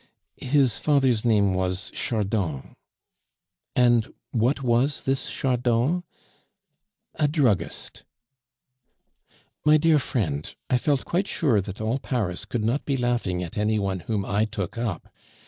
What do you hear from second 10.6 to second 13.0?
I felt quite sure that all Paris could not be